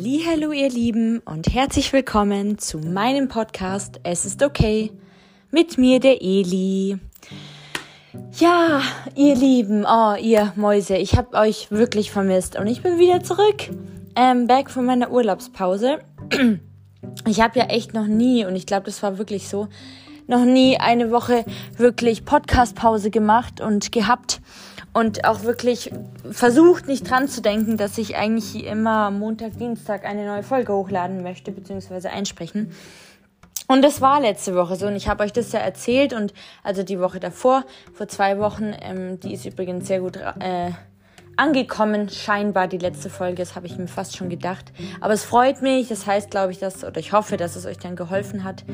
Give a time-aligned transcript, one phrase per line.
[0.00, 4.92] Hallo ihr Lieben und herzlich willkommen zu meinem Podcast Es ist okay
[5.50, 6.98] mit mir der Eli.
[8.38, 8.80] Ja,
[9.16, 13.70] ihr Lieben, oh ihr Mäuse, ich habe euch wirklich vermisst und ich bin wieder zurück.
[14.14, 15.98] Ähm, back von meiner Urlaubspause.
[17.26, 19.68] Ich habe ja echt noch nie und ich glaube, das war wirklich so,
[20.28, 21.44] noch nie eine Woche
[21.76, 24.40] wirklich Podcast-Pause gemacht und gehabt
[24.92, 25.90] und auch wirklich
[26.30, 31.22] versucht, nicht dran zu denken, dass ich eigentlich immer Montag, Dienstag eine neue Folge hochladen
[31.22, 32.72] möchte, beziehungsweise einsprechen.
[33.66, 36.32] Und das war letzte Woche so und ich habe euch das ja erzählt und
[36.62, 40.70] also die Woche davor, vor zwei Wochen, ähm, die ist übrigens sehr gut äh,
[41.36, 44.72] angekommen, scheinbar die letzte Folge, das habe ich mir fast schon gedacht.
[45.02, 47.78] Aber es freut mich, das heißt, glaube ich, dass, oder ich hoffe, dass es euch
[47.78, 48.64] dann geholfen hat,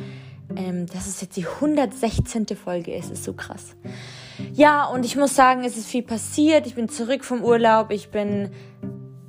[0.57, 2.47] ähm, dass es jetzt die 116.
[2.57, 3.75] Folge ist, ist so krass.
[4.53, 6.67] Ja, und ich muss sagen, es ist viel passiert.
[6.67, 7.91] Ich bin zurück vom Urlaub.
[7.91, 8.51] Ich bin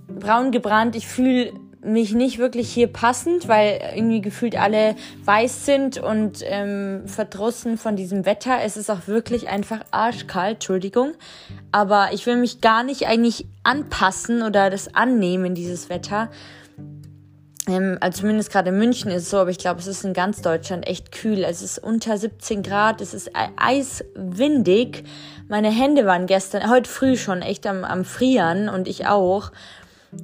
[0.08, 0.96] braun gebrannt.
[0.96, 1.54] Ich fühle
[1.86, 7.96] mich nicht wirklich hier passend, weil irgendwie gefühlt alle weiß sind und ähm, verdrossen von
[7.96, 8.58] diesem Wetter.
[8.64, 11.14] Es ist auch wirklich einfach arschkalt, Entschuldigung.
[11.72, 16.30] Aber ich will mich gar nicht eigentlich anpassen oder das annehmen, dieses Wetter.
[17.68, 20.14] Ähm, also zumindest gerade in München ist es so, aber ich glaube, es ist in
[20.14, 21.44] ganz Deutschland echt kühl.
[21.44, 25.04] Es ist unter 17 Grad, es ist eiswindig.
[25.48, 29.52] Meine Hände waren gestern, heute früh schon echt am, am Frieren und ich auch.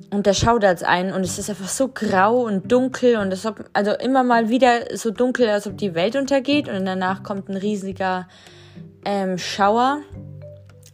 [0.09, 3.65] Und da schaudert ein und es ist einfach so grau und dunkel und es ob,
[3.73, 7.57] also immer mal wieder so dunkel, als ob die Welt untergeht und danach kommt ein
[7.57, 8.27] riesiger
[9.03, 9.99] ähm, Schauer.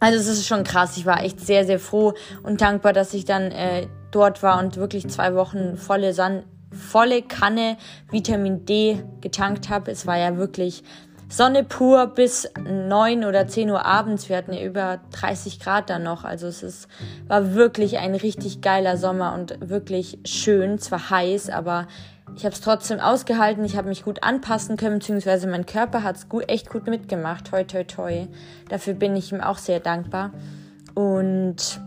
[0.00, 0.96] Also es ist schon krass.
[0.96, 4.76] Ich war echt sehr, sehr froh und dankbar, dass ich dann äh, dort war und
[4.76, 7.76] wirklich zwei Wochen volle, San volle Kanne
[8.10, 9.90] Vitamin D getankt habe.
[9.90, 10.82] Es war ja wirklich
[11.30, 14.30] Sonne pur bis neun oder zehn Uhr abends.
[14.30, 16.24] Wir hatten ja über 30 Grad dann noch.
[16.24, 16.88] Also es ist,
[17.26, 20.78] war wirklich ein richtig geiler Sommer und wirklich schön.
[20.78, 21.86] Zwar heiß, aber
[22.34, 23.62] ich habe es trotzdem ausgehalten.
[23.64, 27.48] Ich habe mich gut anpassen können, beziehungsweise mein Körper hat es gut, echt gut mitgemacht.
[27.48, 28.26] Toi, toi, toi.
[28.70, 30.32] Dafür bin ich ihm auch sehr dankbar.
[30.94, 31.78] Und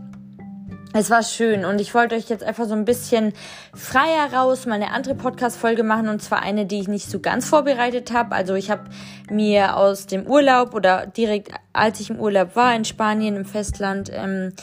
[0.94, 3.34] es war schön und ich wollte euch jetzt einfach so ein bisschen
[3.74, 7.48] freier raus mal eine andere Podcast-Folge machen und zwar eine, die ich nicht so ganz
[7.48, 8.36] vorbereitet habe.
[8.36, 8.84] Also ich habe
[9.30, 14.12] mir aus dem Urlaub oder direkt als ich im Urlaub war in Spanien im Festland
[14.14, 14.54] ähm,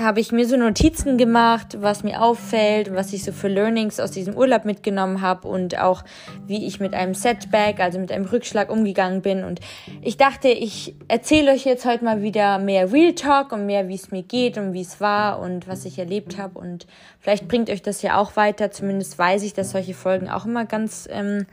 [0.00, 4.12] habe ich mir so Notizen gemacht, was mir auffällt, was ich so für Learnings aus
[4.12, 6.04] diesem Urlaub mitgenommen habe und auch
[6.46, 9.42] wie ich mit einem Setback, also mit einem Rückschlag umgegangen bin.
[9.42, 9.58] Und
[10.00, 13.96] ich dachte, ich erzähle euch jetzt heute mal wieder mehr Real Talk und mehr, wie
[13.96, 16.60] es mir geht und wie es war und was ich erlebt habe.
[16.60, 16.86] Und
[17.18, 18.70] vielleicht bringt euch das ja auch weiter.
[18.70, 21.46] Zumindest weiß ich, dass solche Folgen auch immer ganz, ähm,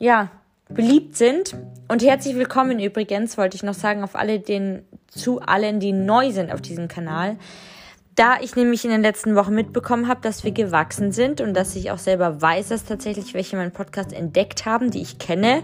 [0.00, 0.30] ja,
[0.68, 1.56] beliebt sind.
[1.88, 6.32] Und herzlich willkommen übrigens, wollte ich noch sagen, auf alle den, zu allen, die neu
[6.32, 7.36] sind auf diesem Kanal.
[8.16, 11.76] Da ich nämlich in den letzten Wochen mitbekommen habe, dass wir gewachsen sind und dass
[11.76, 15.62] ich auch selber weiß, dass tatsächlich welche meinen Podcast entdeckt haben, die ich kenne.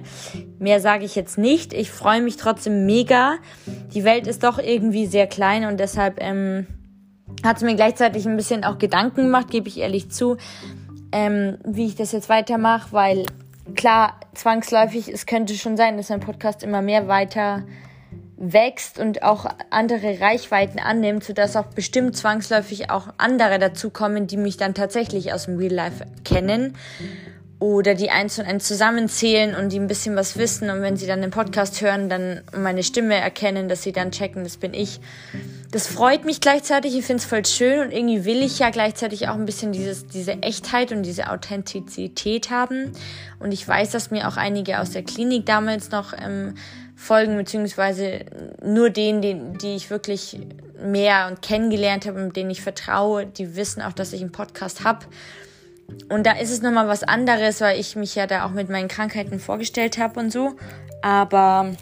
[0.59, 1.73] Mehr sage ich jetzt nicht.
[1.73, 3.37] Ich freue mich trotzdem mega.
[3.95, 6.67] Die Welt ist doch irgendwie sehr klein und deshalb ähm,
[7.43, 10.37] hat es mir gleichzeitig ein bisschen auch Gedanken gemacht, gebe ich ehrlich zu,
[11.11, 13.25] ähm, wie ich das jetzt weitermache, weil
[13.75, 17.65] klar, zwangsläufig, es könnte schon sein, dass mein Podcast immer mehr weiter
[18.37, 24.57] wächst und auch andere Reichweiten annimmt, sodass auch bestimmt zwangsläufig auch andere dazukommen, die mich
[24.57, 26.77] dann tatsächlich aus dem Real Life kennen
[27.61, 31.07] oder die eins und eins zusammenzählen und die ein bisschen was wissen und wenn sie
[31.07, 35.01] dann den Podcast hören, dann meine Stimme erkennen, dass sie dann checken, das bin ich.
[35.73, 39.29] Das freut mich gleichzeitig, ich finde es voll schön und irgendwie will ich ja gleichzeitig
[39.29, 42.93] auch ein bisschen dieses, diese Echtheit und diese Authentizität haben.
[43.39, 46.57] Und ich weiß, dass mir auch einige aus der Klinik damals noch ähm,
[46.95, 48.27] folgen, beziehungsweise
[48.63, 50.39] nur denen, die, die ich wirklich
[50.79, 54.85] mehr und kennengelernt habe und denen ich vertraue, die wissen auch, dass ich einen Podcast
[54.85, 55.07] habe.
[56.11, 58.89] Und da ist es nochmal was anderes, weil ich mich ja da auch mit meinen
[58.89, 60.53] Krankheiten vorgestellt habe und so.
[61.01, 61.73] Aber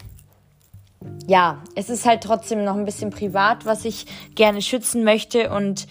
[1.27, 4.05] ja, es ist halt trotzdem noch ein bisschen privat, was ich
[4.35, 5.49] gerne schützen möchte.
[5.49, 5.87] Und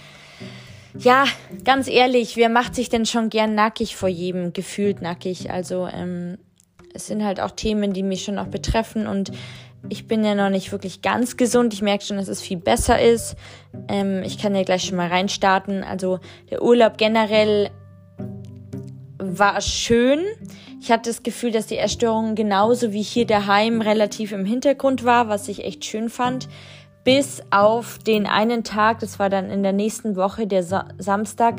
[0.98, 1.24] ja,
[1.64, 5.50] ganz ehrlich, wer macht sich denn schon gern nackig vor jedem, gefühlt nackig?
[5.50, 6.38] Also ähm,
[6.94, 9.30] es sind halt auch Themen, die mich schon auch betreffen und
[9.88, 11.72] ich bin ja noch nicht wirklich ganz gesund.
[11.72, 13.34] Ich merke schon, dass es viel besser ist.
[13.88, 15.84] Ähm, ich kann ja gleich schon mal reinstarten.
[15.84, 16.20] Also
[16.50, 17.70] der Urlaub generell
[19.18, 20.20] war schön.
[20.80, 25.28] Ich hatte das Gefühl, dass die Erstörung genauso wie hier daheim relativ im Hintergrund war,
[25.28, 26.48] was ich echt schön fand.
[27.04, 31.56] Bis auf den einen Tag, das war dann in der nächsten Woche, der Sa Samstag,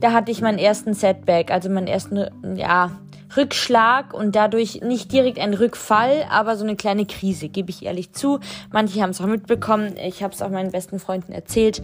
[0.00, 2.98] da hatte ich meinen ersten Setback, also meinen ersten, ja,
[3.36, 8.12] Rückschlag und dadurch nicht direkt ein Rückfall, aber so eine kleine Krise, gebe ich ehrlich
[8.12, 8.40] zu.
[8.72, 11.82] Manche haben es auch mitbekommen, ich habe es auch meinen besten Freunden erzählt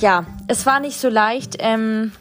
[0.00, 1.56] ja, es war nicht so leicht.
[1.60, 2.12] Ähm,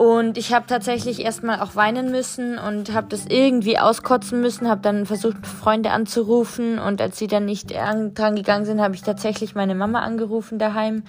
[0.00, 4.80] und ich habe tatsächlich erstmal auch weinen müssen und habe das irgendwie auskotzen müssen, habe
[4.80, 9.54] dann versucht, Freunde anzurufen und als sie dann nicht dran gegangen sind, habe ich tatsächlich
[9.54, 11.02] meine Mama angerufen daheim.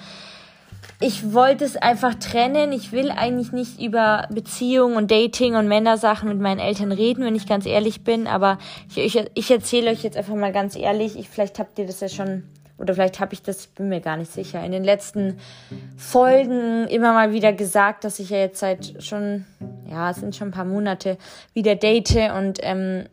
[0.99, 2.73] Ich wollte es einfach trennen.
[2.73, 7.35] Ich will eigentlich nicht über Beziehung und Dating und Männersachen mit meinen Eltern reden, wenn
[7.35, 8.27] ich ganz ehrlich bin.
[8.27, 8.57] Aber
[8.89, 11.17] ich, ich, ich erzähle euch jetzt einfach mal ganz ehrlich.
[11.17, 12.43] Ich, vielleicht habt ihr das ja schon
[12.81, 15.37] oder vielleicht habe ich das, ich bin mir gar nicht sicher, in den letzten
[15.95, 19.45] Folgen immer mal wieder gesagt, dass ich ja jetzt seit schon,
[19.89, 21.17] ja, es sind schon ein paar Monate
[21.53, 23.05] wieder date und ähm,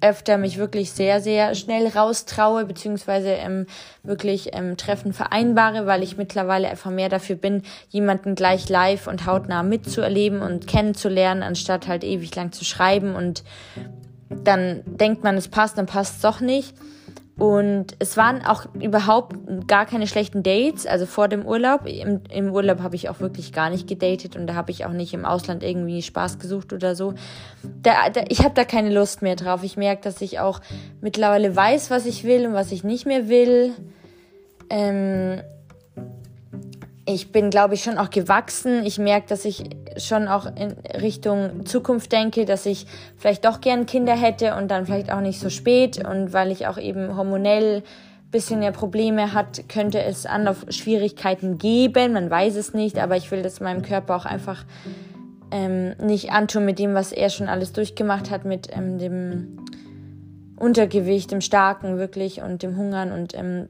[0.00, 3.66] öfter mich wirklich sehr, sehr schnell raustraue, beziehungsweise ähm,
[4.02, 9.26] wirklich ähm, Treffen vereinbare, weil ich mittlerweile einfach mehr dafür bin, jemanden gleich live und
[9.26, 13.42] hautnah mitzuerleben und kennenzulernen, anstatt halt ewig lang zu schreiben und
[14.30, 16.74] dann denkt man, es passt, dann passt es doch nicht.
[17.38, 19.36] Und es waren auch überhaupt
[19.68, 21.86] gar keine schlechten Dates, also vor dem Urlaub.
[21.86, 24.92] Im, im Urlaub habe ich auch wirklich gar nicht gedatet und da habe ich auch
[24.92, 27.14] nicht im Ausland irgendwie Spaß gesucht oder so.
[27.82, 29.62] Da, da, ich habe da keine Lust mehr drauf.
[29.62, 30.60] Ich merke, dass ich auch
[31.00, 33.72] mittlerweile weiß, was ich will und was ich nicht mehr will.
[34.68, 35.40] Ähm,
[37.10, 38.84] ich bin, glaube ich, schon auch gewachsen.
[38.84, 39.64] Ich merke, dass ich
[39.96, 44.84] schon auch in Richtung Zukunft denke, dass ich vielleicht doch gern Kinder hätte und dann
[44.84, 46.06] vielleicht auch nicht so spät.
[46.06, 47.82] Und weil ich auch eben hormonell
[48.30, 52.12] bisschen ja Probleme hat, könnte es Anlaufschwierigkeiten geben.
[52.12, 54.66] Man weiß es nicht, aber ich will das meinem Körper auch einfach
[55.50, 59.64] ähm, nicht antun mit dem, was er schon alles durchgemacht hat, mit ähm, dem
[60.58, 63.12] Untergewicht, dem Starken wirklich und dem Hungern.
[63.12, 63.68] Und ähm,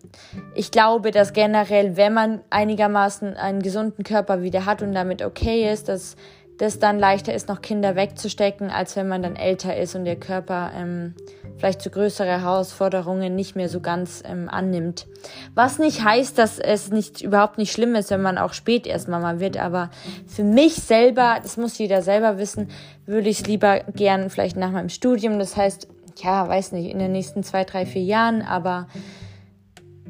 [0.54, 5.70] ich glaube, dass generell, wenn man einigermaßen einen gesunden Körper wieder hat und damit okay
[5.70, 6.16] ist, dass
[6.58, 10.16] das dann leichter ist, noch Kinder wegzustecken, als wenn man dann älter ist und der
[10.16, 11.14] Körper ähm,
[11.56, 15.06] vielleicht zu größere Herausforderungen nicht mehr so ganz ähm, annimmt.
[15.54, 19.08] Was nicht heißt, dass es nicht überhaupt nicht schlimm ist, wenn man auch spät erst
[19.08, 19.90] Mama wird, aber
[20.26, 22.68] für mich selber, das muss jeder selber wissen,
[23.06, 25.86] würde ich es lieber gern vielleicht nach meinem Studium, das heißt
[26.22, 28.86] ja, weiß nicht, in den nächsten zwei, drei, vier Jahren, aber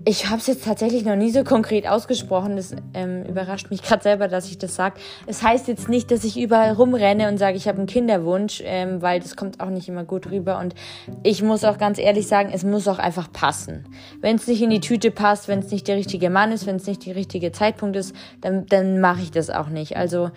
[0.05, 2.57] ich habe es jetzt tatsächlich noch nie so konkret ausgesprochen.
[2.57, 4.97] Das ähm, überrascht mich gerade selber, dass ich das sage.
[5.27, 9.03] Es heißt jetzt nicht, dass ich überall rumrenne und sage, ich habe einen Kinderwunsch, ähm,
[9.03, 10.59] weil das kommt auch nicht immer gut rüber.
[10.59, 10.75] Und
[11.23, 13.87] ich muss auch ganz ehrlich sagen, es muss auch einfach passen.
[14.21, 16.77] Wenn es nicht in die Tüte passt, wenn es nicht der richtige Mann ist, wenn
[16.77, 19.97] es nicht der richtige Zeitpunkt ist, dann, dann mache ich das auch nicht.
[19.97, 20.31] Also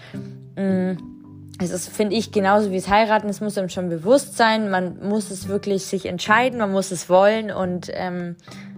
[0.57, 1.10] mh, mm,
[1.59, 5.07] es ist, finde ich, genauso wie es heiraten, es muss einem schon bewusst sein, man
[5.07, 7.51] muss es wirklich sich entscheiden, man muss es wollen.
[7.51, 8.35] Und ähm,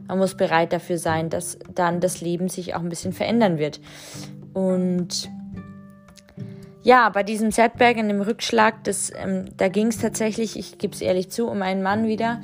[0.07, 3.79] man muss bereit dafür sein, dass dann das Leben sich auch ein bisschen verändern wird.
[4.53, 5.29] Und
[6.83, 10.93] ja, bei diesem Setback in dem Rückschlag, das, ähm, da ging es tatsächlich, ich gebe
[10.93, 12.41] es ehrlich zu, um einen Mann wieder.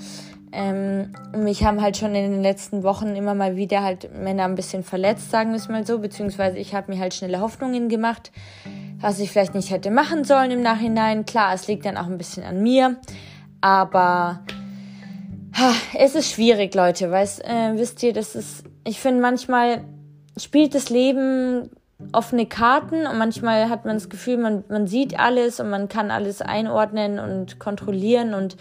[0.51, 4.55] Ähm, mich haben halt schon in den letzten Wochen immer mal wieder halt Männer ein
[4.55, 8.31] bisschen verletzt, sagen wir es mal so, beziehungsweise ich habe mir halt schnelle Hoffnungen gemacht
[8.99, 11.25] was ich vielleicht nicht hätte machen sollen im Nachhinein.
[11.25, 12.97] Klar, es liegt dann auch ein bisschen an mir,
[13.61, 14.41] aber
[15.57, 17.09] ha, es ist schwierig, Leute.
[17.09, 19.83] Weißt, äh, wisst ihr, das ist, ich finde manchmal
[20.37, 21.69] spielt das Leben
[22.13, 26.11] offene Karten und manchmal hat man das Gefühl, man, man sieht alles und man kann
[26.11, 28.55] alles einordnen und kontrollieren und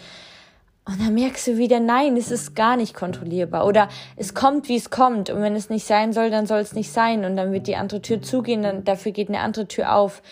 [0.89, 3.67] und dann merkst du wieder, nein, es ist gar nicht kontrollierbar.
[3.67, 5.29] Oder es kommt, wie es kommt.
[5.29, 7.25] Und wenn es nicht sein soll, dann soll es nicht sein.
[7.25, 10.23] Und dann wird die andere Tür zugehen, dann dafür geht eine andere Tür auf.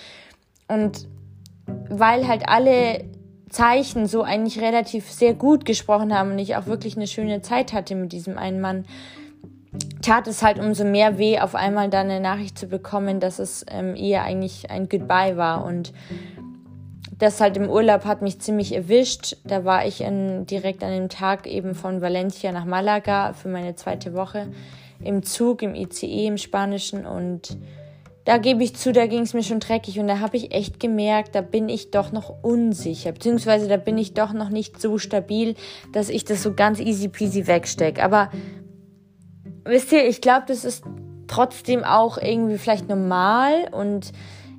[0.67, 1.07] Und
[1.89, 3.05] weil halt alle
[3.49, 7.71] Zeichen so eigentlich relativ sehr gut gesprochen haben und ich auch wirklich eine schöne Zeit
[7.71, 8.85] hatte mit diesem einen Mann,
[10.01, 13.63] tat es halt umso mehr weh, auf einmal dann eine Nachricht zu bekommen, dass es
[13.69, 15.63] ähm, eher eigentlich ein Goodbye war.
[15.65, 15.93] Und
[17.19, 19.37] das halt im Urlaub hat mich ziemlich erwischt.
[19.43, 23.75] Da war ich in, direkt an dem Tag eben von Valencia nach Malaga für meine
[23.75, 24.47] zweite Woche
[25.03, 27.57] im Zug, im ICE, im Spanischen und
[28.25, 30.81] da gebe ich zu, da ging es mir schon dreckig und da habe ich echt
[30.81, 34.97] gemerkt, da bin ich doch noch unsicher, beziehungsweise da bin ich doch noch nicht so
[34.97, 35.55] stabil,
[35.93, 38.03] dass ich das so ganz easy peasy wegstecke.
[38.03, 38.29] Aber
[39.63, 40.83] wisst ihr, ich glaube, das ist
[41.27, 44.11] trotzdem auch irgendwie vielleicht normal und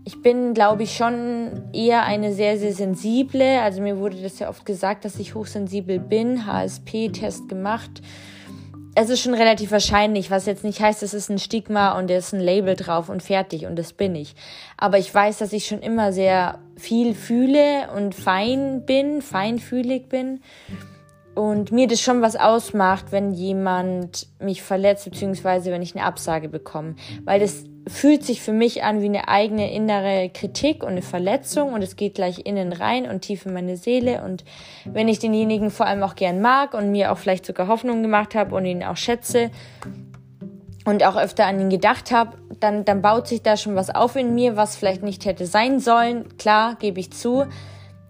[0.08, 3.60] ich bin, glaube ich, schon eher eine sehr, sehr sensible.
[3.60, 6.46] Also mir wurde das ja oft gesagt, dass ich hochsensibel bin.
[6.46, 7.90] HSP-Test gemacht.
[8.94, 12.28] Es ist schon relativ wahrscheinlich, was jetzt nicht heißt, es ist ein Stigma und es
[12.28, 14.34] ist ein Label drauf und fertig und das bin ich.
[14.78, 20.40] Aber ich weiß, dass ich schon immer sehr viel fühle und fein bin, feinfühlig bin
[21.38, 26.48] und mir das schon was ausmacht, wenn jemand mich verletzt, beziehungsweise wenn ich eine Absage
[26.48, 26.96] bekomme.
[27.24, 31.72] Weil das fühlt sich für mich an wie eine eigene innere Kritik und eine Verletzung
[31.74, 34.24] und es geht gleich innen rein und tief in meine Seele.
[34.24, 34.44] Und
[34.84, 38.34] wenn ich denjenigen vor allem auch gern mag und mir auch vielleicht sogar Hoffnung gemacht
[38.34, 39.52] habe und ihn auch schätze,
[40.84, 44.16] und auch öfter an ihn gedacht habe, dann, dann baut sich da schon was auf
[44.16, 46.38] in mir, was vielleicht nicht hätte sein sollen.
[46.38, 47.44] Klar, gebe ich zu.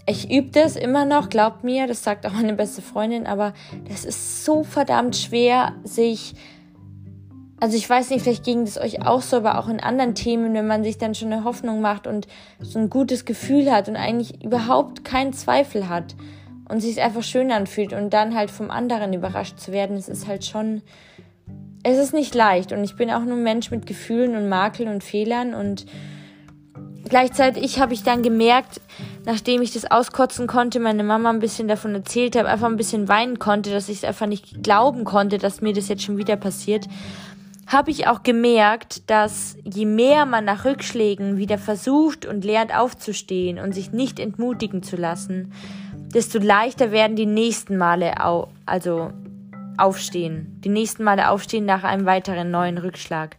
[0.09, 3.53] Ich übe das immer noch, glaubt mir, das sagt auch meine beste Freundin, aber
[3.88, 6.35] das ist so verdammt schwer, sich
[7.61, 10.55] also ich weiß nicht, vielleicht ging das euch auch so, aber auch in anderen Themen,
[10.55, 12.29] wenn man sich dann schon eine Hoffnung macht und
[12.61, 16.15] so ein gutes Gefühl hat und eigentlich überhaupt keinen Zweifel hat
[16.69, 20.29] und sich einfach schön anfühlt und dann halt vom anderen überrascht zu werden, es ist
[20.29, 20.83] halt schon,
[21.83, 24.88] es ist nicht leicht und ich bin auch nur ein Mensch mit Gefühlen und Makeln
[24.88, 25.85] und Fehlern und
[27.05, 28.81] gleichzeitig habe ich dann gemerkt,
[29.25, 33.09] nachdem ich das auskotzen konnte, meine Mama ein bisschen davon erzählt habe, einfach ein bisschen
[33.09, 36.37] weinen konnte, dass ich es einfach nicht glauben konnte, dass mir das jetzt schon wieder
[36.37, 36.87] passiert
[37.69, 43.59] habe ich auch gemerkt, dass je mehr man nach Rückschlägen wieder versucht und lernt aufzustehen
[43.59, 45.52] und sich nicht entmutigen zu lassen,
[45.93, 49.12] desto leichter werden die nächsten Male au also
[49.76, 50.61] aufstehen.
[50.64, 53.37] Die nächsten Male aufstehen nach einem weiteren neuen Rückschlag.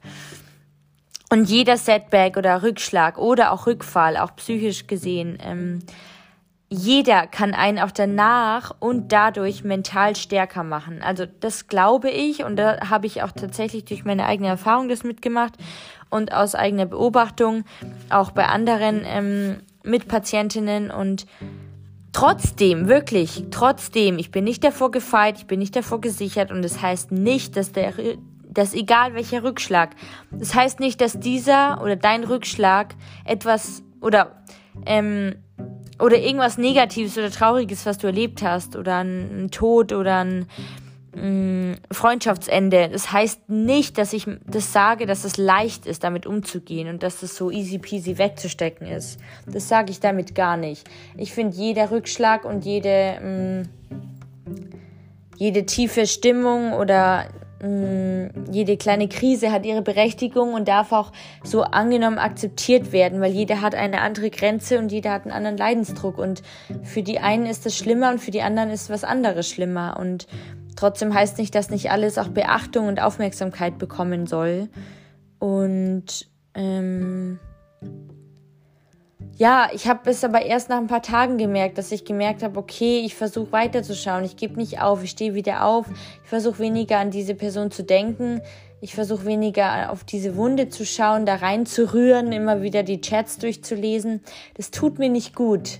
[1.29, 5.79] Und jeder Setback oder Rückschlag oder auch Rückfall, auch psychisch gesehen, ähm,
[6.71, 11.01] jeder kann einen auch danach und dadurch mental stärker machen.
[11.01, 15.03] Also das glaube ich und da habe ich auch tatsächlich durch meine eigene Erfahrung das
[15.03, 15.53] mitgemacht
[16.11, 17.63] und aus eigener Beobachtung
[18.09, 21.25] auch bei anderen ähm, Mitpatientinnen und
[22.11, 26.81] trotzdem, wirklich, trotzdem, ich bin nicht davor gefeit, ich bin nicht davor gesichert und das
[26.81, 27.93] heißt nicht, dass der
[28.59, 29.95] dass egal welcher Rückschlag,
[30.31, 34.43] das heißt nicht, dass dieser oder dein Rückschlag etwas oder
[34.85, 35.35] ähm,
[35.99, 40.47] oder irgendwas Negatives oder Trauriges, was du erlebt hast, oder ein, Tod oder ein
[41.13, 42.89] mm, Freundschaftsende.
[42.89, 47.21] Das heißt nicht, dass ich das sage, dass es leicht ist, damit umzugehen und dass
[47.21, 49.19] es so easy peasy wegzustecken ist.
[49.45, 50.89] Das sage ich damit gar nicht.
[51.17, 53.69] Ich finde, jeder Rückschlag und jede, mh, mm,
[55.37, 57.27] jede tiefe Stimmung oder
[57.61, 61.11] Mm, jede kleine Krise hat ihre Berechtigung und darf auch
[61.43, 65.57] so angenommen akzeptiert werden, weil jeder hat eine andere Grenze und jeder hat einen anderen
[65.57, 66.17] Leidensdruck.
[66.17, 66.41] Und
[66.83, 69.97] für die einen ist es schlimmer und für die anderen ist was anderes schlimmer.
[69.99, 70.27] Und
[70.75, 74.69] trotzdem heißt nicht, dass nicht alles auch Beachtung und Aufmerksamkeit bekommen soll.
[75.39, 77.39] Und ähm,
[79.37, 82.59] ja, ich habe es aber erst nach ein paar Tagen gemerkt, dass ich gemerkt habe,
[82.59, 85.85] okay, ich versuche weiterzuschauen, ich gebe nicht auf, ich stehe wieder auf,
[86.23, 88.41] ich versuche weniger an diese Person zu denken,
[88.81, 94.21] ich versuche weniger auf diese Wunde zu schauen, da reinzurühren, immer wieder die Chats durchzulesen.
[94.55, 95.79] Das tut mir nicht gut.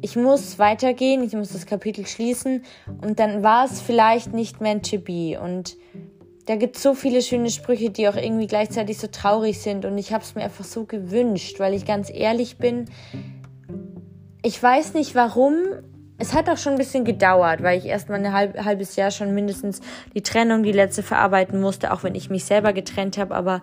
[0.00, 2.64] Ich muss weitergehen, ich muss das Kapitel schließen.
[3.02, 5.76] Und dann war es vielleicht nicht meant to be und
[6.46, 9.84] da gibt es so viele schöne Sprüche, die auch irgendwie gleichzeitig so traurig sind.
[9.84, 12.86] Und ich habe es mir einfach so gewünscht, weil ich ganz ehrlich bin.
[14.42, 15.54] Ich weiß nicht warum.
[16.18, 19.10] Es hat auch schon ein bisschen gedauert, weil ich erst mal ein halb, halbes Jahr
[19.10, 19.80] schon mindestens
[20.14, 23.34] die Trennung, die letzte verarbeiten musste, auch wenn ich mich selber getrennt habe.
[23.34, 23.60] Aber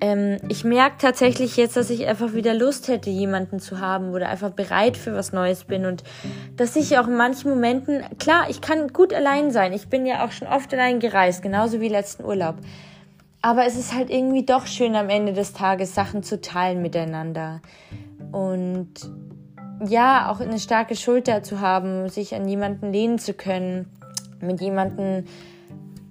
[0.00, 4.28] ähm, ich merke tatsächlich jetzt, dass ich einfach wieder Lust hätte, jemanden zu haben oder
[4.28, 6.04] einfach bereit für was Neues bin und
[6.56, 9.72] dass ich auch in manchen Momenten, klar, ich kann gut allein sein.
[9.72, 12.56] Ich bin ja auch schon oft allein gereist, genauso wie letzten Urlaub.
[13.42, 17.60] Aber es ist halt irgendwie doch schön am Ende des Tages Sachen zu teilen miteinander.
[18.32, 18.94] Und
[19.86, 23.86] ja, auch eine starke Schulter zu haben, sich an jemanden lehnen zu können,
[24.40, 25.26] mit jemanden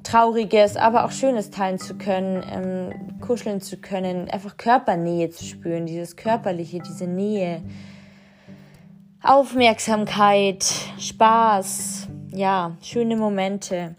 [0.08, 5.86] Trauriges, aber auch Schönes teilen zu können, ähm, kuscheln zu können, einfach Körpernähe zu spüren,
[5.86, 7.62] dieses Körperliche, diese Nähe,
[9.22, 10.66] Aufmerksamkeit,
[10.98, 13.96] Spaß, ja, schöne Momente.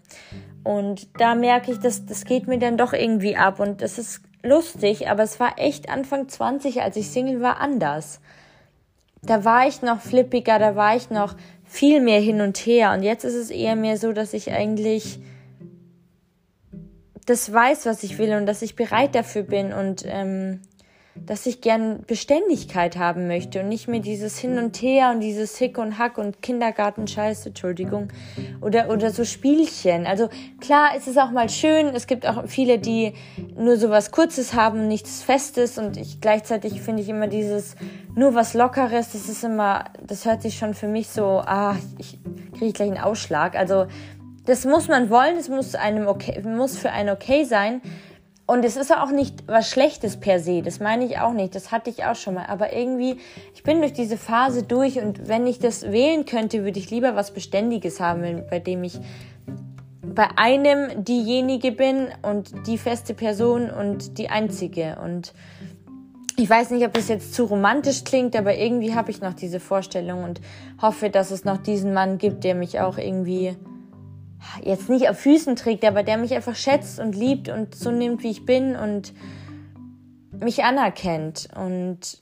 [0.63, 4.21] Und da merke ich, dass das geht mir dann doch irgendwie ab und das ist
[4.41, 8.19] lustig, aber es war echt Anfang 20, als ich Single war, anders.
[9.21, 11.35] Da war ich noch flippiger, da war ich noch
[11.65, 15.19] viel mehr hin und her und jetzt ist es eher mehr so, dass ich eigentlich
[17.29, 20.61] das weiß, was ich will und dass ich bereit dafür bin und ähm,
[21.25, 25.57] dass ich gern Beständigkeit haben möchte und nicht mehr dieses Hin und Her und dieses
[25.57, 28.07] Hick und Hack und Kindergartenscheiß, Entschuldigung,
[28.61, 30.05] oder, oder so Spielchen.
[30.05, 30.29] Also
[30.61, 31.87] klar, es ist auch mal schön.
[31.87, 33.13] Es gibt auch viele, die
[33.55, 37.75] nur so was Kurzes haben, nichts Festes und ich gleichzeitig finde ich immer dieses
[38.15, 42.17] nur was Lockeres, das ist immer, das hört sich schon für mich so, ah, ich
[42.57, 43.55] kriege gleich einen Ausschlag.
[43.55, 43.87] Also
[44.45, 45.75] das muss man wollen, es muss
[46.07, 47.81] okay, muss für einen okay sein.
[48.45, 51.71] Und es ist auch nicht was Schlechtes per se, das meine ich auch nicht, das
[51.71, 52.47] hatte ich auch schon mal.
[52.47, 53.17] Aber irgendwie,
[53.53, 57.15] ich bin durch diese Phase durch und wenn ich das wählen könnte, würde ich lieber
[57.15, 58.99] was Beständiges haben, bei dem ich
[60.01, 64.97] bei einem diejenige bin und die feste Person und die einzige.
[65.03, 65.33] Und
[66.35, 69.59] ich weiß nicht, ob das jetzt zu romantisch klingt, aber irgendwie habe ich noch diese
[69.59, 70.41] Vorstellung und
[70.81, 73.55] hoffe, dass es noch diesen Mann gibt, der mich auch irgendwie
[74.63, 78.23] jetzt nicht auf Füßen trägt, aber der mich einfach schätzt und liebt und so nimmt,
[78.23, 79.13] wie ich bin und
[80.31, 82.21] mich anerkennt und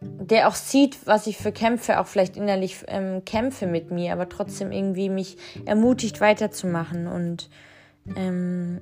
[0.00, 4.28] der auch sieht, was ich für Kämpfe, auch vielleicht innerlich ähm, kämpfe mit mir, aber
[4.28, 7.06] trotzdem irgendwie mich ermutigt weiterzumachen.
[7.06, 7.50] Und
[8.16, 8.80] ähm,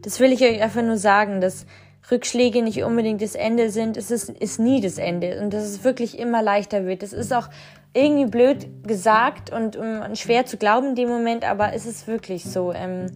[0.00, 1.66] das will ich euch einfach nur sagen, dass
[2.10, 3.96] Rückschläge nicht unbedingt das Ende sind.
[3.96, 7.02] Es ist, ist nie das Ende und dass es wirklich immer leichter wird.
[7.02, 7.48] Das ist auch
[7.94, 12.44] irgendwie blöd gesagt und um, schwer zu glauben in dem Moment, aber es ist wirklich
[12.44, 12.72] so.
[12.72, 13.06] Ähm,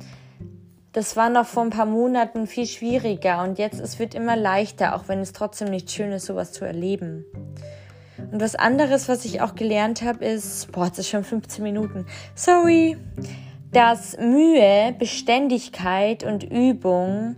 [0.93, 4.97] das war noch vor ein paar Monaten viel schwieriger und jetzt es wird immer leichter,
[4.97, 7.25] auch wenn es trotzdem nicht schön ist, sowas zu erleben.
[8.33, 12.07] Und was anderes, was ich auch gelernt habe, ist, boah, jetzt ist schon 15 Minuten.
[12.35, 12.97] Sorry,
[13.73, 17.37] dass Mühe, Beständigkeit und Übung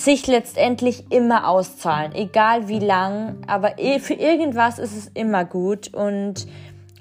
[0.00, 5.92] sich letztendlich immer auszahlen, egal wie lang, aber für irgendwas ist es immer gut.
[5.92, 6.46] Und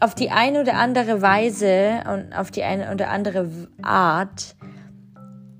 [0.01, 3.49] auf die eine oder andere Weise und auf die eine oder andere
[3.81, 4.55] Art,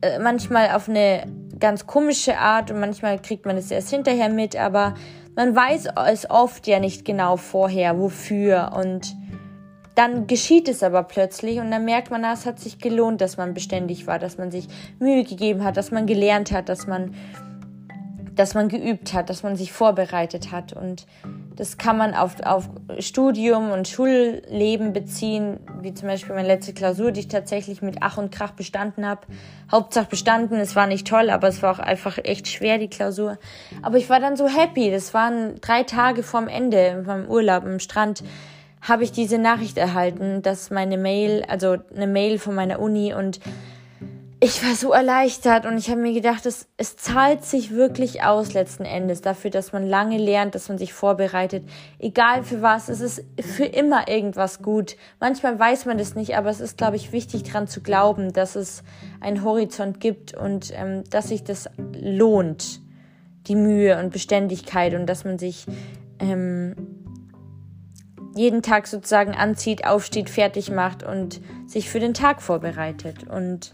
[0.02, 1.24] äh, manchmal auf eine
[1.60, 4.94] ganz komische Art und manchmal kriegt man es erst hinterher mit, aber
[5.36, 9.16] man weiß es oft ja nicht genau vorher, wofür und
[9.96, 13.54] dann geschieht es aber plötzlich und dann merkt man, es hat sich gelohnt, dass man
[13.54, 14.68] beständig war, dass man sich
[15.00, 17.16] Mühe gegeben hat, dass man gelernt hat, dass man,
[18.34, 20.74] dass man geübt hat, dass man sich vorbereitet hat.
[20.74, 21.06] Und
[21.58, 22.70] das kann man auf, auf
[23.00, 28.18] Studium und Schulleben beziehen, wie zum Beispiel meine letzte Klausur, die ich tatsächlich mit Ach
[28.18, 29.28] und Krach bestanden habe.
[29.70, 33.38] Hauptsache bestanden, es war nicht toll, aber es war auch einfach echt schwer, die Klausur.
[33.82, 34.90] Aber ich war dann so happy.
[34.90, 38.24] Das waren drei Tage vorm Ende, vom Urlaub am Strand
[38.82, 43.40] habe ich diese Nachricht erhalten, dass meine Mail, also eine Mail von meiner Uni und
[44.42, 48.54] ich war so erleichtert und ich habe mir gedacht, es, es zahlt sich wirklich aus
[48.54, 51.68] letzten Endes dafür, dass man lange lernt, dass man sich vorbereitet.
[52.00, 54.96] Egal für was, es ist für immer irgendwas gut.
[55.20, 58.56] Manchmal weiß man das nicht, aber es ist, glaube ich, wichtig daran zu glauben, dass
[58.56, 58.84] es
[59.20, 61.70] einen Horizont gibt und ähm, dass sich das
[62.00, 62.80] lohnt,
[63.48, 65.66] die Mühe und Beständigkeit und dass man sich
[66.20, 66.99] ähm,
[68.36, 73.28] jeden Tag sozusagen anzieht, aufsteht, fertig macht und sich für den Tag vorbereitet.
[73.28, 73.72] Und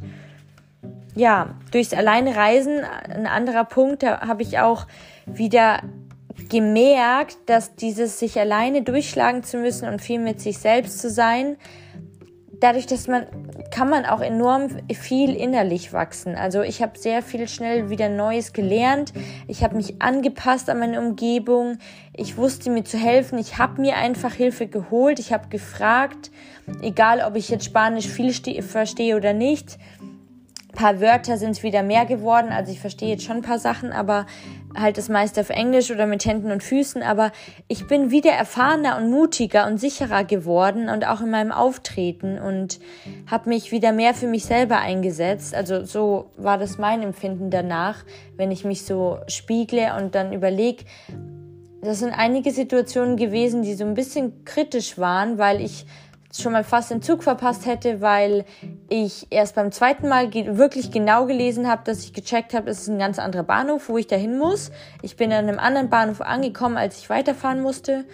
[1.15, 4.85] ja, durchs Alleinreisen, ein anderer Punkt, da habe ich auch
[5.25, 5.81] wieder
[6.49, 11.57] gemerkt, dass dieses sich alleine durchschlagen zu müssen und viel mit sich selbst zu sein,
[12.59, 13.25] dadurch, dass man,
[13.71, 16.35] kann man auch enorm viel innerlich wachsen.
[16.35, 19.13] Also ich habe sehr viel schnell wieder Neues gelernt.
[19.47, 21.77] Ich habe mich angepasst an meine Umgebung.
[22.13, 23.37] Ich wusste mir zu helfen.
[23.37, 25.19] Ich habe mir einfach Hilfe geholt.
[25.19, 26.31] Ich habe gefragt,
[26.81, 29.77] egal ob ich jetzt Spanisch viel verstehe oder nicht.
[30.01, 32.49] Ein paar Wörter sind es wieder mehr geworden.
[32.49, 34.25] Also ich verstehe jetzt schon ein paar Sachen, aber
[34.75, 37.31] halt das meiste auf Englisch oder mit Händen und Füßen, aber
[37.67, 42.79] ich bin wieder erfahrener und mutiger und sicherer geworden und auch in meinem Auftreten und
[43.29, 45.55] habe mich wieder mehr für mich selber eingesetzt.
[45.55, 48.03] Also so war das mein Empfinden danach,
[48.35, 50.83] wenn ich mich so spiegle und dann überlege,
[51.81, 55.85] das sind einige Situationen gewesen, die so ein bisschen kritisch waren, weil ich
[56.41, 58.45] schon mal fast den Zug verpasst hätte, weil
[58.89, 62.87] ich erst beim zweiten Mal wirklich genau gelesen habe, dass ich gecheckt habe, es ist
[62.89, 64.71] ein ganz anderer Bahnhof, wo ich dahin muss.
[65.01, 68.05] Ich bin an einem anderen Bahnhof angekommen, als ich weiterfahren musste.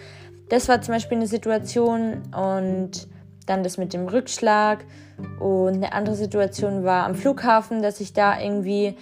[0.48, 3.08] Das war zum Beispiel eine Situation und
[3.46, 4.84] dann das mit dem Rückschlag
[5.40, 8.96] und eine andere Situation war am Flughafen, dass ich da irgendwie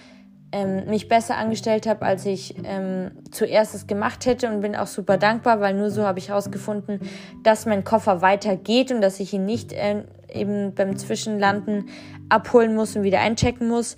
[0.51, 4.87] ähm, mich besser angestellt habe, als ich ähm, zuerst es gemacht hätte und bin auch
[4.87, 6.99] super dankbar, weil nur so habe ich herausgefunden,
[7.43, 11.89] dass mein Koffer weitergeht und dass ich ihn nicht äh, eben beim Zwischenlanden
[12.29, 13.95] abholen muss und wieder einchecken muss.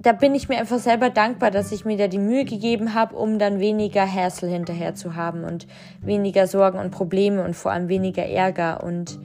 [0.00, 3.16] Da bin ich mir einfach selber dankbar, dass ich mir da die Mühe gegeben habe,
[3.16, 5.66] um dann weniger Hassel hinterher zu haben und
[6.00, 8.82] weniger Sorgen und Probleme und vor allem weniger Ärger.
[8.82, 9.18] Und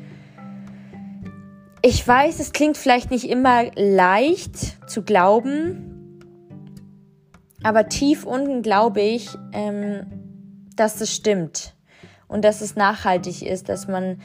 [1.81, 5.94] ich weiß, es klingt vielleicht nicht immer leicht zu glauben,
[7.65, 10.05] aber tief unten glaube ich, ähm,
[10.75, 11.73] dass das stimmt
[12.27, 14.21] und dass es nachhaltig ist, dass man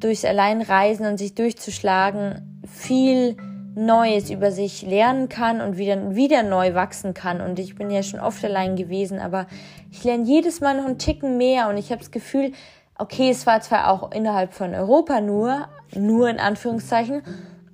[0.00, 3.36] durchs Alleinreisen und sich durchzuschlagen viel
[3.74, 7.42] Neues über sich lernen kann und wieder, wieder neu wachsen kann.
[7.42, 9.46] Und ich bin ja schon oft allein gewesen, aber
[9.90, 12.52] ich lerne jedes Mal noch einen Ticken mehr und ich habe das Gefühl,
[12.96, 17.20] okay, es war zwar auch innerhalb von Europa nur, nur in Anführungszeichen,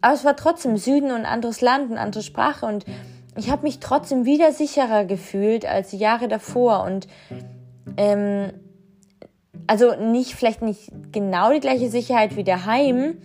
[0.00, 2.84] aber es war trotzdem Süden und anderes Land, eine andere Sprache und
[3.36, 7.08] ich habe mich trotzdem wieder sicherer gefühlt als die Jahre davor und
[7.96, 8.52] ähm,
[9.66, 13.18] also nicht vielleicht nicht genau die gleiche Sicherheit wie daheim,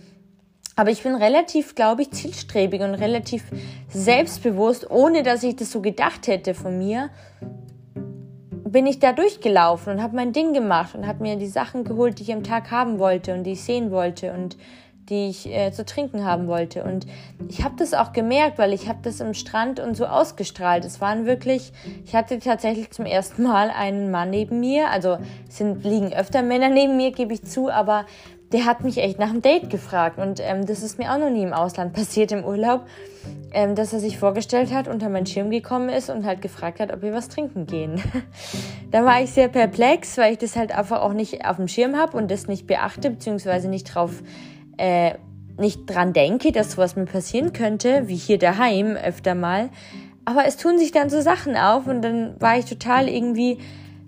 [0.76, 3.44] aber ich bin relativ, glaube ich, zielstrebig und relativ
[3.88, 7.10] selbstbewusst, ohne dass ich das so gedacht hätte von mir,
[8.64, 12.18] bin ich da durchgelaufen und habe mein Ding gemacht und habe mir die Sachen geholt,
[12.18, 14.56] die ich am Tag haben wollte und die ich sehen wollte und
[15.10, 16.84] die ich äh, zu trinken haben wollte.
[16.84, 17.06] Und
[17.48, 20.84] ich habe das auch gemerkt, weil ich habe das im Strand und so ausgestrahlt.
[20.84, 21.72] Es waren wirklich,
[22.06, 24.88] ich hatte tatsächlich zum ersten Mal einen Mann neben mir.
[24.90, 25.18] Also
[25.48, 28.06] sind, liegen öfter Männer neben mir, gebe ich zu, aber
[28.52, 30.18] der hat mich echt nach einem Date gefragt.
[30.18, 32.86] Und ähm, das ist mir auch noch nie im Ausland passiert im Urlaub,
[33.52, 36.92] ähm, dass er sich vorgestellt hat, unter meinen Schirm gekommen ist und halt gefragt hat,
[36.92, 38.02] ob wir was trinken gehen.
[38.90, 41.96] da war ich sehr perplex, weil ich das halt einfach auch nicht auf dem Schirm
[41.96, 44.22] habe und das nicht beachte, beziehungsweise nicht drauf,
[44.80, 45.14] äh,
[45.58, 49.70] nicht dran denke, dass sowas mir passieren könnte, wie hier daheim öfter mal.
[50.24, 53.58] Aber es tun sich dann so Sachen auf und dann war ich total irgendwie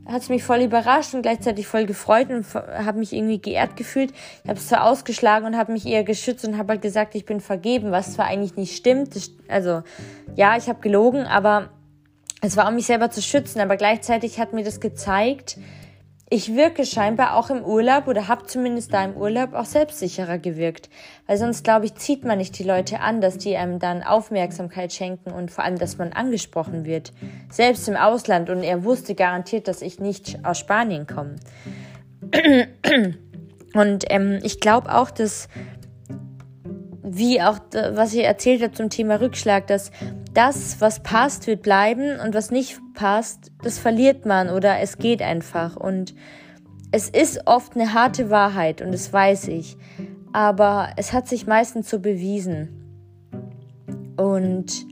[0.06, 4.12] hat es mich voll überrascht und gleichzeitig voll gefreut und habe mich irgendwie geehrt gefühlt.
[4.42, 7.24] Ich habe es zwar ausgeschlagen und habe mich eher geschützt und habe halt gesagt, ich
[7.24, 9.14] bin vergeben, was zwar eigentlich nicht stimmt.
[9.48, 9.82] Also
[10.35, 11.70] ja, ich habe gelogen, aber
[12.40, 13.61] es war um mich selber zu schützen.
[13.61, 15.58] Aber gleichzeitig hat mir das gezeigt,
[16.33, 20.88] ich wirke scheinbar auch im Urlaub oder habe zumindest da im Urlaub auch selbstsicherer gewirkt.
[21.27, 24.95] Weil sonst, glaube ich, zieht man nicht die Leute an, dass die einem dann Aufmerksamkeit
[24.95, 27.12] schenken und vor allem, dass man angesprochen wird.
[27.51, 28.49] Selbst im Ausland.
[28.49, 31.37] Und er wusste garantiert, dass ich nicht aus Spanien komme.
[33.75, 35.49] Und ähm, ich glaube auch, dass,
[37.03, 37.59] wie auch,
[37.93, 39.91] was ich erzählt habe zum Thema Rückschlag, dass
[40.35, 45.21] das, was passt, wird bleiben und was nicht passt, das verliert man oder es geht
[45.21, 45.77] einfach.
[45.77, 46.15] Und
[46.93, 49.77] es ist oft eine harte Wahrheit und das weiß ich.
[50.33, 52.69] Aber es hat sich meistens so bewiesen.
[54.17, 54.87] Und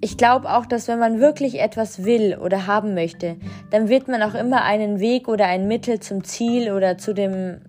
[0.00, 3.36] ich glaube auch, dass wenn man wirklich etwas will oder haben möchte,
[3.70, 7.60] dann wird man auch immer einen Weg oder ein Mittel zum Ziel oder zu dem,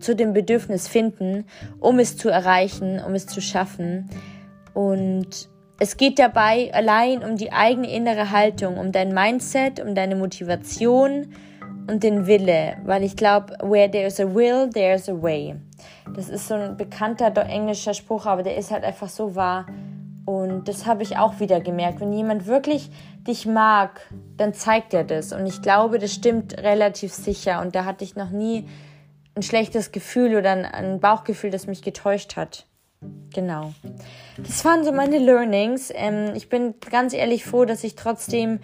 [0.00, 1.44] zu dem Bedürfnis finden,
[1.80, 4.08] um es zu erreichen, um es zu schaffen.
[4.74, 5.48] Und
[5.80, 11.28] es geht dabei allein um die eigene innere Haltung, um dein Mindset, um deine Motivation
[11.88, 15.56] und den Wille, weil ich glaube, where there's a will, there's a way.
[16.14, 19.66] Das ist so ein bekannter englischer Spruch, aber der ist halt einfach so wahr.
[20.24, 22.00] Und das habe ich auch wieder gemerkt.
[22.00, 22.90] Wenn jemand wirklich
[23.26, 24.00] dich mag,
[24.36, 25.32] dann zeigt er das.
[25.32, 27.62] Und ich glaube, das stimmt relativ sicher.
[27.62, 28.66] Und da hatte ich noch nie
[29.38, 32.66] ein schlechtes Gefühl oder ein Bauchgefühl, das mich getäuscht hat.
[33.32, 33.72] Genau.
[34.36, 35.92] Das waren so meine Learnings.
[35.94, 38.58] Ähm, ich bin ganz ehrlich froh, dass ich trotzdem,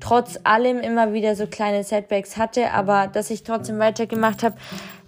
[0.00, 4.56] trotz allem immer wieder so kleine Setbacks hatte, aber dass ich trotzdem weitergemacht habe,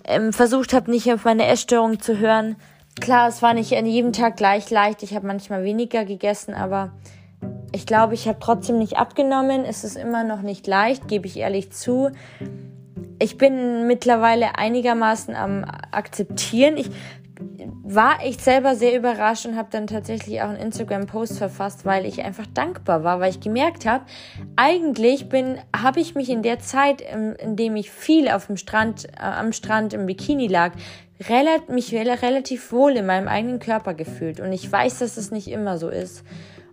[0.05, 2.55] ähm, versucht habe, nicht auf meine Essstörung zu hören.
[3.01, 5.03] Klar, es war nicht an jedem Tag gleich leicht.
[5.03, 6.93] Ich habe manchmal weniger gegessen, aber
[7.73, 9.65] ich glaube, ich habe trotzdem nicht abgenommen.
[9.65, 12.11] Es ist immer noch nicht leicht, gebe ich ehrlich zu
[13.19, 16.77] ich bin mittlerweile einigermaßen am akzeptieren.
[16.77, 16.91] Ich
[17.85, 22.25] war echt selber sehr überrascht und habe dann tatsächlich auch einen Instagram-Post verfasst, weil ich
[22.25, 24.05] einfach dankbar war, weil ich gemerkt habe,
[24.57, 29.07] eigentlich bin, habe ich mich in der Zeit, in, dem ich viel auf dem Strand,
[29.17, 30.73] äh, am Strand im Bikini lag,
[31.29, 34.41] relativ, mich relativ wohl in meinem eigenen Körper gefühlt.
[34.41, 36.25] Und ich weiß, dass es nicht immer so ist.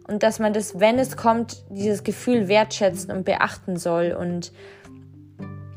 [0.07, 4.11] Und dass man das, wenn es kommt, dieses Gefühl wertschätzen und beachten soll.
[4.11, 4.51] Und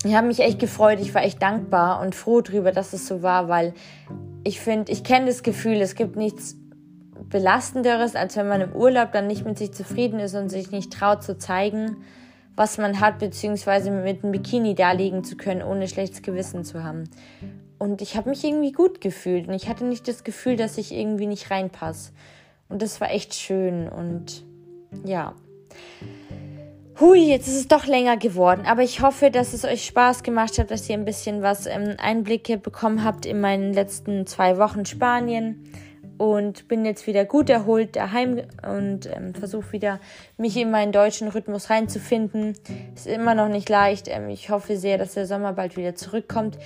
[0.04, 3.22] ich habe mich echt gefreut, ich war echt dankbar und froh darüber, dass es so
[3.22, 3.74] war, weil
[4.44, 6.56] ich finde, ich kenne das Gefühl, es gibt nichts
[7.28, 10.92] belastenderes, als wenn man im Urlaub dann nicht mit sich zufrieden ist und sich nicht
[10.92, 11.96] traut zu zeigen,
[12.54, 17.04] was man hat, beziehungsweise mit einem Bikini darlegen zu können, ohne schlechtes Gewissen zu haben.
[17.78, 20.92] Und ich habe mich irgendwie gut gefühlt und ich hatte nicht das Gefühl, dass ich
[20.92, 22.12] irgendwie nicht reinpasse.
[22.68, 24.44] Und das war echt schön und
[25.04, 25.34] ja.
[27.00, 30.58] Hui, jetzt ist es doch länger geworden, aber ich hoffe, dass es euch Spaß gemacht
[30.58, 34.84] hat, dass ihr ein bisschen was ähm, Einblicke bekommen habt in meinen letzten zwei Wochen
[34.84, 35.62] Spanien
[36.18, 40.00] und bin jetzt wieder gut erholt daheim und ähm, versuche wieder
[40.36, 42.54] mich in meinen deutschen Rhythmus reinzufinden.
[42.94, 44.08] Ist immer noch nicht leicht.
[44.08, 46.58] Ähm, ich hoffe sehr, dass der Sommer bald wieder zurückkommt.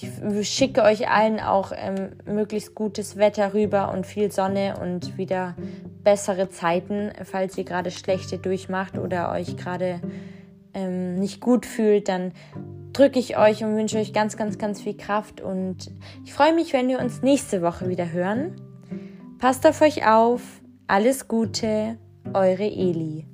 [0.00, 5.56] Ich schicke euch allen auch ähm, möglichst gutes Wetter rüber und viel Sonne und wieder
[6.04, 10.00] bessere Zeiten, falls ihr gerade schlechte durchmacht oder euch gerade
[10.74, 12.32] ähm, nicht gut fühlt, dann
[12.92, 15.90] drücke ich euch und wünsche euch ganz, ganz, ganz viel Kraft und
[16.24, 18.56] ich freue mich, wenn wir uns nächste Woche wieder hören.
[19.38, 20.42] Passt auf euch auf.
[20.88, 21.96] Alles Gute,
[22.34, 23.24] eure Eli.